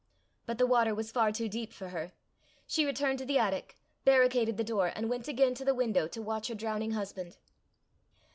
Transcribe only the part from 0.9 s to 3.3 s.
was far too deep for her. She returned to